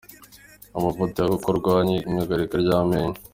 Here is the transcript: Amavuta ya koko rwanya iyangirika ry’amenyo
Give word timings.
Amavuta 0.77 1.17
ya 1.21 1.27
koko 1.31 1.49
rwanya 1.59 1.93
iyangirika 1.97 2.55
ry’amenyo 2.63 3.17